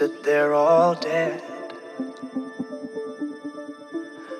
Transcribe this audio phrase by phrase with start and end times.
[0.00, 1.42] That they're all dead.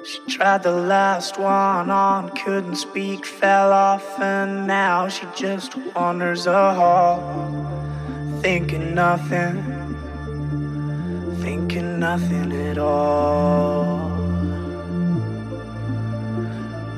[0.07, 6.47] She tried the last one on, couldn't speak, fell off, and now she just wanders
[6.47, 7.21] a hall,
[8.41, 9.55] thinking nothing,
[11.43, 13.99] thinking nothing at all.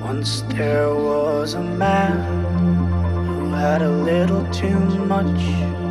[0.00, 2.14] Once there was a man
[3.26, 5.81] who had a little too much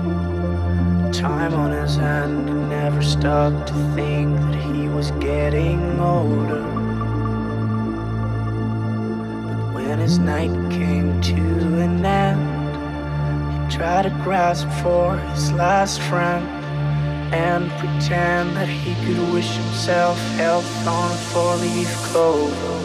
[1.11, 6.63] time on his hand and never stopped to think that he was getting older.
[9.47, 11.41] But when his night came to
[11.79, 16.47] an end, he tried to grasp for his last friend
[17.33, 22.80] and pretend that he could wish himself health on a four-leaf clover.